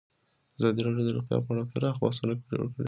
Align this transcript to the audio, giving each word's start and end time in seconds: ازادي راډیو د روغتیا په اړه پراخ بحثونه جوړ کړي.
ازادي 0.57 0.81
راډیو 0.85 1.05
د 1.05 1.09
روغتیا 1.15 1.37
په 1.45 1.51
اړه 1.53 1.63
پراخ 1.73 1.95
بحثونه 2.01 2.33
جوړ 2.49 2.61
کړي. 2.73 2.79